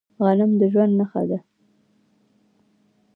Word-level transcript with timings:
غنم 0.23 0.51
د 0.59 0.61
ژوند 0.71 0.93
نښه 0.99 1.23
ده. 1.29 1.39